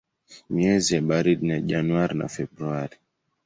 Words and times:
Miezi 0.49 0.93
ya 0.95 1.01
baridi 1.01 1.47
ni 1.47 1.61
Januari 1.61 2.15
na 2.17 2.27
Februari. 2.27 2.97